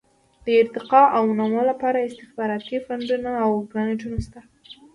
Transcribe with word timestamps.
د 0.45 0.47
ارتقاء 0.61 1.07
او 1.17 1.23
نمو 1.39 1.61
لپاره 1.71 1.97
استخباراتي 2.07 2.77
فنډونه 2.85 3.31
او 3.43 3.49
ګرانټونه 3.71 4.17
شته. 4.25 4.39